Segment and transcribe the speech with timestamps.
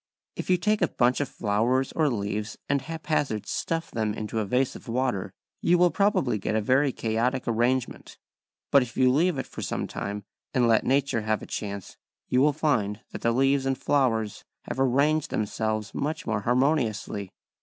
[0.35, 4.45] If you take a bunch of flowers or leaves and haphazard stuff them into a
[4.45, 5.31] vase of water,
[5.61, 8.17] you will probably get a very chaotic arrangement.
[8.71, 10.23] But if you leave it for some time
[10.55, 11.97] and let nature have a chance
[12.29, 17.29] you will find that the leaves and flowers have arranged themselves much more harmoniously.